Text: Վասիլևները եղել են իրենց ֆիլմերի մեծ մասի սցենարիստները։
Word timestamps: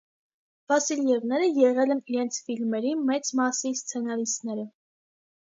Վասիլևները 0.71 1.49
եղել 1.63 1.93
են 1.97 2.01
իրենց 2.13 2.41
ֆիլմերի 2.47 2.95
մեծ 3.11 3.31
մասի 3.43 3.75
սցենարիստները։ 3.83 4.67